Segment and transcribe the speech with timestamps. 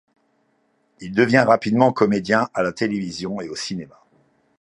[0.99, 4.01] Il devient rapidement comédien à la télévision et au cinéma.